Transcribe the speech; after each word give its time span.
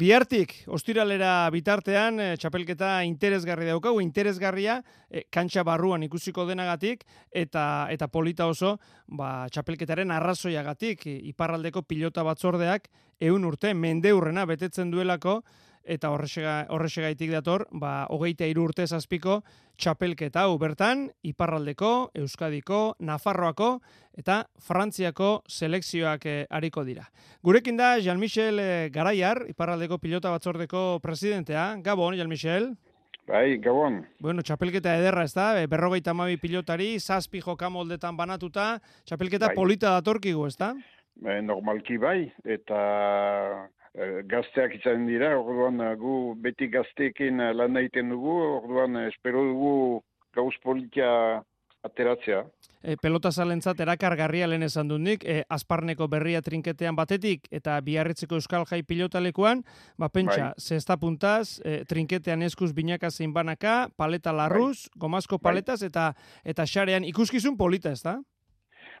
Biartik, 0.00 0.54
ostiralera 0.72 1.50
bitartean, 1.52 2.20
e, 2.24 2.26
txapelketa 2.40 3.02
interesgarri 3.04 3.66
daukagu, 3.68 3.98
interesgarria, 4.00 4.78
e, 5.10 5.26
kantxa 5.28 5.60
barruan 5.66 6.06
ikusiko 6.06 6.46
denagatik, 6.48 7.02
eta 7.42 7.64
eta 7.92 8.08
polita 8.08 8.46
oso, 8.48 8.78
ba, 9.18 9.44
txapelketaren 9.52 10.14
arrazoiagatik, 10.16 11.04
iparraldeko 11.34 11.82
pilota 11.84 12.24
batzordeak, 12.24 12.88
eun 13.20 13.44
urte, 13.44 13.74
mendeurrena 13.76 14.46
betetzen 14.48 14.88
duelako, 14.94 15.42
eta 15.84 16.10
horrexegaitik 16.10 17.30
dator, 17.32 17.66
ba, 17.72 18.06
hogeita 18.10 18.46
iru 18.46 18.68
urte 18.68 18.86
zazpiko 18.86 19.40
txapelketa 19.80 20.44
hau 20.44 20.58
bertan, 20.60 21.08
Iparraldeko, 21.24 22.10
Euskadiko, 22.20 22.80
Nafarroako 23.00 23.70
eta 24.20 24.42
Frantziako 24.60 25.30
selekzioak 25.48 26.26
eh, 26.28 26.44
ariko 26.50 26.84
dira. 26.84 27.06
Gurekin 27.42 27.80
da, 27.80 27.94
Jean-Michel 27.98 28.60
eh, 28.60 28.90
Garaiar, 28.92 29.46
Iparraldeko 29.48 29.98
pilota 29.98 30.32
batzordeko 30.34 31.00
presidentea. 31.02 31.72
Gabon, 31.84 32.18
Jean-Michel. 32.18 32.74
Bai, 33.30 33.58
gabon. 33.62 34.00
Bueno, 34.20 34.42
txapelketa 34.42 34.96
ederra, 34.98 35.24
ez 35.24 35.34
da? 35.36 35.52
Berrogeita 35.70 36.12
mabi 36.16 36.36
pilotari, 36.40 36.96
zazpi 36.98 37.40
jokamoldetan 37.44 38.16
banatuta, 38.18 38.80
txapelketa 39.06 39.52
bai. 39.52 39.56
polita 39.56 39.94
datorkigu, 40.00 40.48
ez 40.48 40.56
da? 40.58 40.74
Normalki 41.20 41.98
bai, 42.00 42.30
eta 42.48 42.80
gazteak 43.94 44.76
izan 44.78 45.06
dira, 45.08 45.32
orduan 45.38 45.80
eh, 45.82 45.94
gu 45.98 46.34
beti 46.38 46.68
gazteekin 46.70 47.40
eh, 47.40 47.52
lan 47.54 47.76
egiten 47.76 48.10
dugu, 48.14 48.36
orduan 48.60 48.96
espero 49.08 49.42
dugu 49.44 50.02
gauz 50.34 50.54
politia 50.62 51.42
ateratzea. 51.82 52.44
E, 52.80 52.94
pelota 53.00 53.30
zalentzat 53.32 53.80
erakargarria 53.80 54.46
lehen 54.48 54.62
esan 54.62 54.88
dut 54.88 55.00
nik, 55.00 55.24
e, 55.24 55.42
azparneko 55.48 56.06
berria 56.12 56.40
trinketean 56.44 56.96
batetik 56.96 57.48
eta 57.50 57.78
biarritzeko 57.84 58.36
euskal 58.36 58.66
jai 58.68 58.82
pilotalekoan, 58.84 59.64
ba 59.98 60.08
pentsa, 60.12 60.52
bai. 60.52 60.60
zesta 60.60 60.96
puntaz, 61.00 61.60
e, 61.64 61.82
trinketean 61.88 62.44
eskuz 62.44 62.72
binaka 62.76 63.10
zein 63.10 63.32
banaka, 63.32 63.88
paleta 63.96 64.32
larruz, 64.32 64.88
bai. 64.88 65.00
gomazko 65.06 65.38
bai. 65.38 65.50
paletaz 65.50 65.82
eta 65.82 66.12
eta 66.44 66.68
xarean 66.68 67.04
ikuskizun 67.04 67.56
polita 67.56 67.92
ez 67.92 68.02
da? 68.04 68.20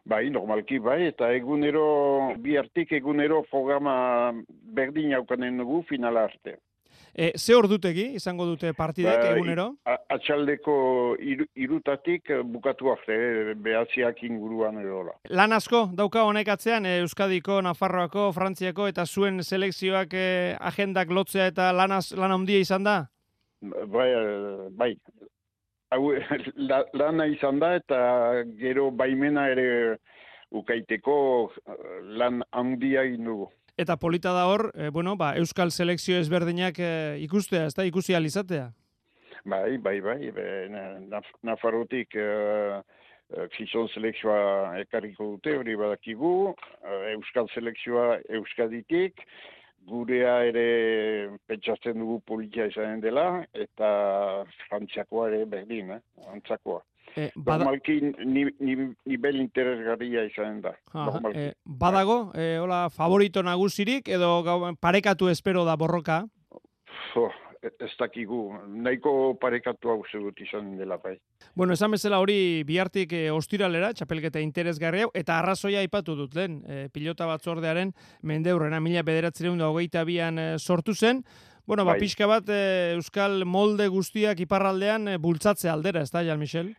Bai, 0.08 0.30
normalki 0.32 0.78
bai, 0.80 1.04
eta 1.10 1.28
egunero, 1.36 2.32
bi 2.40 2.56
hartik 2.56 2.92
egunero 2.96 3.42
programa 3.50 4.32
berdin 4.74 5.14
haukanen 5.14 5.60
dugu 5.60 5.82
finala 5.88 6.24
arte. 6.30 6.56
E, 7.10 7.32
ze 7.36 7.54
hor 7.54 7.66
dutegi, 7.68 8.04
izango 8.16 8.46
dute 8.46 8.70
partidek 8.76 9.18
ba, 9.18 9.32
egunero? 9.34 9.66
Atxaldeko 10.14 10.74
irutatik 11.18 12.30
bukatu 12.52 12.92
arte, 12.94 13.18
behatziak 13.60 14.22
inguruan 14.24 14.78
edola. 14.80 15.16
Lan 15.28 15.52
asko, 15.52 15.88
dauka 15.96 16.24
honek 16.24 16.48
atzean, 16.54 16.86
e, 16.86 17.00
Euskadiko, 17.04 17.60
Nafarroako, 17.66 18.30
Frantziako, 18.36 18.88
eta 18.88 19.06
zuen 19.06 19.42
selekzioak 19.44 20.14
agendak 20.72 21.10
lotzea 21.10 21.50
eta 21.50 21.72
lan, 21.76 21.98
lan 22.16 22.38
handia 22.38 22.62
izan 22.62 22.86
da? 22.86 23.00
Bai, 23.60 24.08
bai, 24.72 24.94
hau 25.90 26.12
lana 27.00 27.26
izan 27.26 27.60
da 27.60 27.74
eta 27.78 28.00
gero 28.60 28.90
baimena 28.90 29.48
ere 29.50 29.98
ukaiteko 30.50 31.16
eh, 31.50 31.88
lan 32.20 32.42
handia 32.52 33.04
dugu. 33.16 33.50
Eta 33.78 33.96
polita 33.96 34.32
da 34.34 34.44
hor, 34.50 34.72
e, 34.74 34.90
bueno, 34.90 35.16
ba, 35.16 35.32
Euskal 35.38 35.70
Selekzio 35.70 36.18
ezberdinak 36.20 36.78
e, 36.78 36.90
ikustea, 37.24 37.64
ez 37.70 37.74
da, 37.74 37.86
ikusi 37.88 38.14
alizatea? 38.14 38.66
Bai, 39.48 39.78
bai, 39.78 40.00
bai, 40.04 40.30
be, 40.36 40.48
Nafarrotik 41.42 42.12
e, 42.18 42.26
Gizon 43.54 43.88
selekzioa 43.94 44.74
ekarriko 44.82 45.30
dute, 45.36 45.54
hori 45.56 45.76
badakigu, 45.78 46.52
Euskal 47.14 47.48
selekzioa 47.54 48.18
Euskaditik, 48.36 49.22
gurea 49.88 50.44
ere 50.48 51.38
pentsatzen 51.48 51.98
dugu 51.98 52.20
politia 52.26 52.68
izanen 52.70 53.00
dela, 53.00 53.44
eta 53.54 53.90
frantziakoa 54.68 55.28
ere 55.30 55.44
berdin, 55.50 55.96
eh? 55.96 56.00
antzakoa. 56.32 56.82
E, 57.16 57.30
bada... 57.34 57.64
Normalki 57.64 57.98
nivel 59.10 59.40
interesgarria 59.42 60.24
izanen 60.28 60.60
da. 60.62 60.76
e, 61.34 61.52
badago, 61.64 62.30
e, 62.34 62.58
hola, 62.62 62.84
favorito 62.90 63.42
nagusirik, 63.42 64.08
edo 64.08 64.42
parekatu 64.80 65.28
espero 65.28 65.64
da 65.64 65.76
borroka? 65.76 66.22
Ez 67.62 67.90
dakigu, 67.98 68.40
nahiko 68.68 69.34
parekatu 69.40 69.90
hau 69.92 69.98
zegut 70.10 70.40
izan 70.40 70.72
dela 70.78 70.96
bai. 71.02 71.16
Bueno, 71.54 71.74
esan 71.74 71.92
bezala 71.92 72.20
hori 72.22 72.64
bihartik 72.68 73.12
e, 73.12 73.22
ostiralera, 73.30 73.92
txapelketa 73.96 74.40
interesgarri 74.40 75.04
hau, 75.04 75.10
eta 75.14 75.38
arrazoia 75.38 75.82
aipatu 75.84 76.16
dut 76.16 76.34
lehen, 76.38 76.60
e, 76.64 76.88
pilota 76.92 77.28
batzordearen 77.28 77.92
mendeurrena, 78.22 78.80
mila 78.80 79.04
bederatzeren 79.06 79.60
da 79.60 79.68
hogeita 79.68 80.04
bian 80.08 80.38
e, 80.38 80.50
sortu 80.58 80.94
zen, 80.94 81.24
Bueno, 81.70 81.84
ba, 81.84 81.92
bai. 81.92 82.00
pixka 82.00 82.26
bat 82.26 82.48
Euskal 82.50 83.44
molde 83.46 83.84
guztiak 83.92 84.40
iparraldean 84.42 85.06
e, 85.06 85.18
bultzatze 85.22 85.68
aldera, 85.70 86.00
ez 86.02 86.10
da, 86.10 86.24
Jan 86.26 86.40
Michel? 86.40 86.72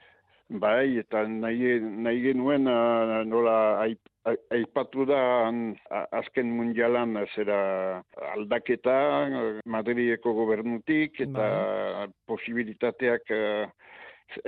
Bai, 0.51 0.97
eta 0.99 1.21
nahi, 1.31 1.79
nahi 1.79 2.21
genuen 2.25 2.65
nola 3.29 3.87
Aipatu 4.51 5.05
da 5.07 5.21
azken 6.11 6.51
mundialan 6.57 7.15
zera 7.33 8.03
aldaketa 8.33 8.97
Madrieko 9.65 10.33
gobernutik 10.35 11.21
eta 11.23 11.47
bai. 11.47 12.09
posibilitateak 12.27 13.31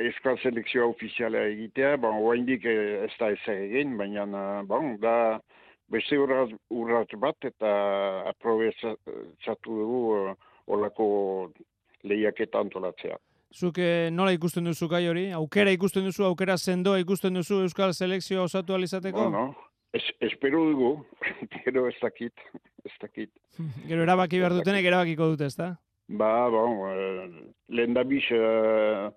eskal 0.03 0.37
selekzioa 0.43 0.91
ofiziala 0.91 1.47
egitea, 1.53 1.95
bon, 1.97 2.19
oaindik 2.19 2.65
ez 2.67 3.11
da 3.19 3.31
ez 3.31 3.41
egin, 3.55 3.97
baina 3.97 4.27
bon, 4.67 4.97
da 4.99 5.39
beste 5.87 6.19
urrat 6.19 7.15
bat 7.19 7.45
eta 7.47 7.73
aprobezatu 8.35 9.79
dugu 9.79 10.35
olako 10.67 11.07
lehiaketa 12.03 12.59
antolatzea. 12.59 13.17
Zuk 13.53 13.77
nola 14.11 14.33
ikusten 14.33 14.65
duzu 14.65 14.87
gai 14.89 15.03
hori? 15.05 15.27
Aukera 15.37 15.71
ikusten 15.75 16.07
duzu, 16.07 16.25
aukera 16.25 16.57
sendoa 16.57 16.97
ikusten 17.03 17.35
duzu 17.37 17.59
Euskal 17.61 17.93
Selekzioa 17.93 18.47
osatu 18.47 18.73
alizateko? 18.73 19.27
Bueno, 19.29 19.55
es, 19.93 20.03
espero 20.25 20.63
dugu, 20.71 20.93
gero 21.63 21.85
ez 21.87 21.95
dakit, 22.01 22.33
ez 22.83 22.93
dakit. 23.01 23.29
Gero 23.89 24.01
erabaki 24.07 24.41
behar 24.41 24.57
dutenek 24.57 24.89
erabakiko 24.89 25.29
dute, 25.35 25.51
ez 25.51 25.57
da? 25.59 25.75
Ba, 26.09 26.31
bon, 26.49 26.79
uh, 26.81 27.43
lehen 27.69 27.93
da 27.93 28.03
biz, 28.03 28.25
uh, 28.33 29.11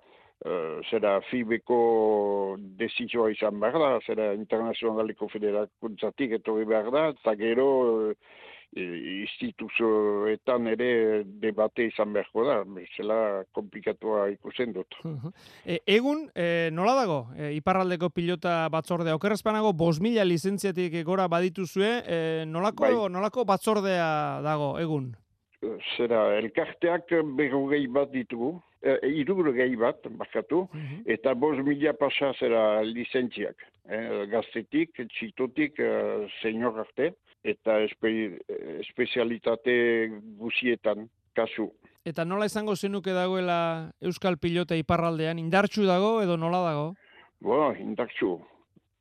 uh, 0.45 0.85
zera 0.91 1.17
FIBeko 1.31 1.81
desizioa 2.79 3.33
izan 3.33 3.57
behar 3.63 3.81
da, 3.81 3.91
zera 4.05 4.35
internazionaleko 4.37 5.31
federakuntzatik 5.33 6.37
etorri 6.43 6.69
behar 6.69 6.93
da, 6.93 7.09
eta 7.17 7.35
gero... 7.41 7.71
Uh, 8.77 9.07
instituzioetan 9.25 10.67
ere 10.69 10.89
debate 11.41 11.87
izan 11.89 12.13
beharko 12.13 12.45
da, 12.45 12.57
bezala 12.77 13.19
komplikatua 13.57 14.27
ikusten 14.35 14.75
dut. 14.75 14.99
E, 15.65 15.79
egun, 15.97 16.27
e, 16.37 16.69
nola 16.77 16.93
dago, 16.99 17.19
e, 17.37 17.55
iparraldeko 17.57 18.11
pilota 18.13 18.59
batzordea, 18.73 19.17
okerrezpanago, 19.17 19.73
bos 19.73 19.97
mila 20.05 20.27
lizentziatik 20.29 20.99
gora 21.09 21.29
badituzue, 21.33 21.93
e, 22.05 22.19
nolako, 22.51 22.85
bai. 22.85 23.13
nolako 23.17 23.47
batzordea 23.49 24.09
dago, 24.45 24.75
egun? 24.83 25.15
Zera, 25.97 26.27
elkarteak 26.39 27.17
berrogei 27.39 27.87
bat 27.89 28.13
ditugu, 28.13 28.59
e, 28.85 28.99
irurogei 29.23 29.73
bat, 29.81 30.05
bakatu, 30.21 30.67
eta 31.17 31.35
bos 31.35 31.57
mila 31.65 31.97
pasa 31.97 32.35
zera 32.39 32.83
lizentziak, 32.85 33.65
e, 33.89 34.27
gaztetik, 34.33 35.01
txitotik, 35.17 35.81
e, 35.81 36.59
arte 36.77 37.15
eta 37.47 37.81
espe, 37.87 38.13
espezialitate 38.83 39.77
guzietan 40.41 41.07
kasu. 41.37 41.71
Eta 42.07 42.25
nola 42.25 42.47
izango 42.47 42.77
zenuke 42.77 43.15
dagoela 43.15 43.93
Euskal 44.01 44.39
Pilota 44.39 44.79
iparraldean, 44.79 45.41
indartxu 45.43 45.87
dago 45.89 46.21
edo 46.23 46.37
nola 46.39 46.63
dago? 46.67 46.87
Bo, 47.43 47.73
indartxu. 47.75 48.37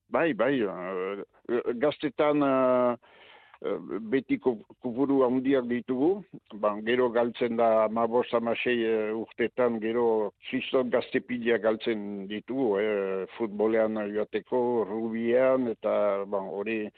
Bai, 0.09 0.31
bai, 0.38 0.53
uh, 0.61 1.22
gaztetan 1.81 2.41
uh, 2.45 2.95
betiko 4.11 4.55
kuburu 4.84 5.23
handiak 5.25 5.66
ditugu, 5.69 6.09
ba, 6.61 6.73
gero 6.85 7.09
galtzen 7.09 7.58
da 7.58 7.87
mabos 7.90 8.28
amasei 8.34 8.78
urtetan, 9.14 9.79
gero 9.81 10.34
kriston 10.49 10.91
gaztepidea 10.93 11.58
galtzen 11.64 12.28
ditugu, 12.28 12.67
eh, 12.79 13.25
futbolean 13.37 13.97
joateko, 14.14 14.85
rubian, 14.90 15.70
eta 15.72 16.25
ba, 16.28 16.41
hori 16.59 16.91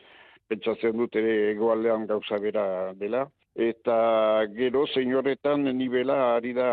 pentsatzen 0.48 0.98
dut 0.98 1.16
ere 1.16 1.52
egoaldean 1.52 2.08
gauza 2.08 2.40
bera 2.40 2.94
dela. 3.00 3.26
Eta 3.58 4.46
gero, 4.54 4.86
zeinoretan, 4.94 5.66
nivela 5.78 6.18
ari 6.36 6.54
da 6.54 6.70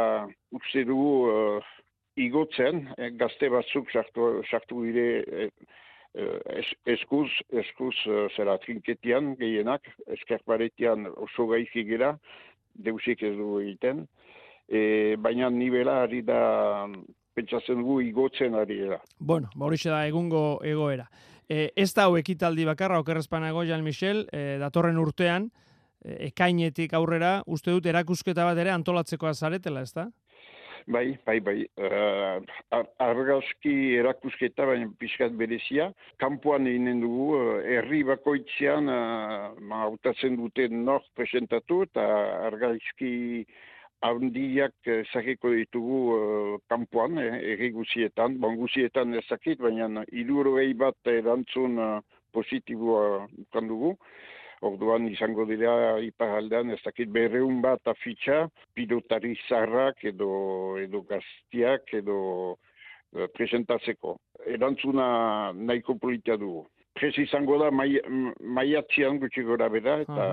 uste 0.52 0.84
du 0.84 0.98
uh, 1.30 1.70
igotzen, 2.20 2.84
eh, 2.98 3.10
gazte 3.18 3.48
batzuk 3.50 3.88
sartu, 3.90 4.42
sartu 4.50 4.84
dire 4.84 5.06
eh, 5.24 5.48
eh 6.14 6.66
eskuz, 6.92 7.30
eskuz 7.50 7.94
uh, 8.06 8.28
zera 8.36 8.58
trinketian 8.62 9.32
gehienak, 9.40 9.88
eskerparetian 10.18 11.08
oso 11.16 11.48
gaizik 11.50 11.88
gera, 11.88 12.12
deusik 12.74 13.22
ez 13.22 13.34
du 13.36 13.58
egiten. 13.62 14.06
E, 14.68 15.16
baina 15.20 15.50
nivela 15.50 16.02
ari 16.04 16.22
da 16.24 16.86
pentsatzen 17.36 17.82
dugu 17.82 18.00
igotzen 18.00 18.54
ari 18.54 18.78
da. 18.88 19.00
Bueno, 19.18 19.50
ba 19.56 19.68
da 19.68 20.06
egungo 20.06 20.60
egoera. 20.64 21.08
E, 21.48 21.70
ez 21.76 21.92
da 21.94 22.08
hau 22.08 22.16
ekitaldi 22.16 22.64
bakarra, 22.64 22.98
okerrezpanago, 23.02 23.64
Jan 23.68 23.84
Michel, 23.84 24.26
e, 24.32 24.56
datorren 24.62 24.98
urtean, 24.98 25.50
ekainetik 26.04 26.92
aurrera, 26.94 27.38
uste 27.46 27.72
dut 27.72 27.86
erakusketa 27.88 28.44
bat 28.44 28.58
ere 28.60 28.72
antolatzekoa 28.74 29.32
zaretela, 29.34 29.84
ez 29.84 29.92
da? 29.96 30.10
Bai, 30.86 31.16
bai, 31.24 31.38
bai. 31.40 31.56
Uh, 31.80 32.42
argazki 33.00 33.72
erakusketa, 33.96 34.66
baina 34.68 34.90
pixkat 35.00 35.32
berezia. 35.40 35.88
Kampuan 36.20 36.68
eginen 36.68 37.00
dugu, 37.00 37.38
uh, 37.38 37.94
bakoitzean, 38.10 38.90
uh, 38.92 39.54
ma, 39.60 39.84
hautatzen 39.86 40.36
dute 40.36 40.68
nor 40.68 41.00
presentatu, 41.16 41.82
eta 41.88 42.04
argazki 42.50 43.46
handiak 44.04 44.74
ezakiko 44.84 45.50
ditugu 45.54 46.00
uh, 46.14 46.58
kampuan, 46.68 47.18
eh, 47.18 47.40
erri 47.54 47.70
guzietan. 47.72 48.36
Bon, 48.40 48.56
guzietan 48.60 49.14
ezakit, 49.20 49.58
baina 49.64 50.04
iduro 50.12 50.56
bat 50.76 50.96
erantzun 51.06 51.78
uh, 51.78 52.00
positiboa 52.32 53.26
dugu. 53.68 53.96
Orduan 54.64 55.08
izango 55.08 55.44
dira 55.44 55.98
iparaldean 56.00 56.70
ez 56.70 56.80
dakit 56.84 57.08
berreun 57.12 57.60
bat 57.62 57.80
afitxa, 57.86 58.48
pilotari 58.74 59.34
zarrak 59.48 60.04
edo, 60.04 60.76
edo 60.78 61.02
gaztiak 61.02 61.94
edo 61.94 62.18
uh, 62.52 63.26
presentatzeko. 63.34 64.16
Erantzuna 64.46 65.52
nahiko 65.52 65.98
politia 65.98 66.36
dugu. 66.36 66.66
Prez 66.94 67.16
izango 67.18 67.58
da 67.58 67.70
maiatzian 67.74 69.16
mai 69.16 69.20
gutxi 69.20 69.42
gora 69.42 69.68
bera 69.68 70.00
eta 70.04 70.26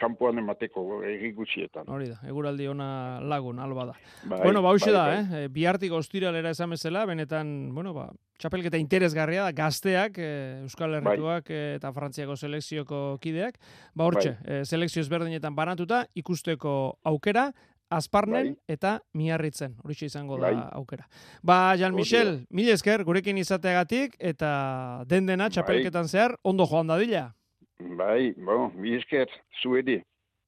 kanpoan 0.00 0.38
emateko 0.40 1.02
egi 1.04 1.30
gutxietan. 1.36 1.84
Hori 1.92 2.08
da, 2.10 2.18
eguraldi 2.28 2.66
ona 2.70 3.20
lagun, 3.20 3.60
alba 3.62 3.90
da. 3.92 3.94
Bai, 4.24 4.40
bueno, 4.42 4.62
ba, 4.64 4.72
bai, 4.72 4.92
da, 4.92 5.04
bai. 5.06 5.44
eh? 5.44 5.48
Biartik 5.52 5.92
ostiralera 5.92 6.50
esan 6.56 6.70
bezala, 6.74 7.04
benetan, 7.06 7.74
bueno, 7.76 7.92
ba, 7.94 8.08
txapelketa 8.40 8.80
interesgarria 8.80 9.44
da, 9.44 9.52
gazteak, 9.52 10.16
eh, 10.18 10.60
Euskal 10.64 10.90
bai. 10.96 11.00
Herrituak 11.02 11.48
bai. 11.52 11.58
eta 11.76 11.92
Frantziako 11.92 12.36
selekzioko 12.36 13.18
kideak, 13.20 13.58
ba, 13.94 14.06
hortxe, 14.08 14.36
bai. 14.40 14.60
eh, 14.60 14.64
selekzio 14.64 15.02
ezberdinetan 15.04 15.54
banatuta, 15.54 16.06
ikusteko 16.14 16.98
aukera, 17.04 17.50
Azparnen 17.90 18.52
bai. 18.52 18.56
eta 18.70 19.00
miarritzen, 19.18 19.72
hori 19.82 19.96
izango 20.06 20.36
da 20.38 20.52
bai. 20.52 20.62
aukera. 20.78 21.08
Ba, 21.42 21.74
Jan 21.76 21.92
Michel, 21.92 22.46
mil 22.48 22.68
esker, 22.70 23.02
gurekin 23.04 23.36
izateagatik, 23.38 24.14
eta 24.20 25.02
den 25.10 25.26
dena, 25.26 25.48
bai. 25.48 25.50
txapelketan 25.50 26.06
zehar, 26.08 26.36
ondo 26.44 26.66
joan 26.70 26.86
dadila. 26.86 27.34
Bai, 27.80 28.34
bon, 28.36 28.72
mi 28.76 28.94
esker, 28.96 29.28
zuedi. 29.62 30.00